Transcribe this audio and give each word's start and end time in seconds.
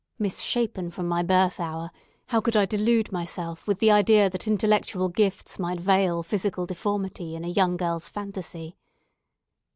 Misshapen 0.17 0.89
from 0.89 1.07
my 1.07 1.21
birth 1.21 1.59
hour, 1.59 1.91
how 2.29 2.41
could 2.41 2.55
I 2.57 2.65
delude 2.65 3.11
myself 3.11 3.67
with 3.67 3.77
the 3.77 3.91
idea 3.91 4.31
that 4.31 4.47
intellectual 4.47 5.09
gifts 5.09 5.59
might 5.59 5.79
veil 5.79 6.23
physical 6.23 6.65
deformity 6.65 7.35
in 7.35 7.45
a 7.45 7.47
young 7.47 7.77
girl's 7.77 8.09
fantasy? 8.09 8.77